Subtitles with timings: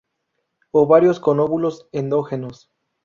[0.71, 2.71] Ovarios con óvulos endógenos.